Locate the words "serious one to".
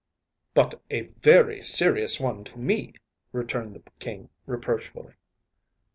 1.61-2.57